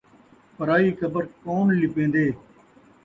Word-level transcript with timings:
پرائی 0.57 0.89
قبر 0.99 1.23
کون 1.43 1.67
لپین٘دے 1.81 2.25